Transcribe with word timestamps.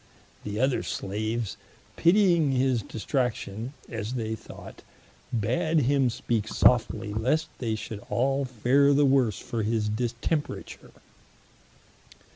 The 0.43 0.59
other 0.59 0.81
Slaves 0.81 1.57
pittying 1.95 2.53
his 2.53 2.81
distraction 2.81 3.73
(as 3.87 4.15
they 4.15 4.33
thought) 4.33 4.81
bad 5.31 5.81
him 5.81 6.09
speake 6.09 6.47
softly, 6.47 7.13
lest 7.13 7.49
they 7.59 7.75
should 7.75 7.99
all 8.09 8.43
fare 8.45 8.93
the 8.95 9.05
worse 9.05 9.37
for 9.37 9.61
his 9.61 9.89
distemperature. 9.89 10.89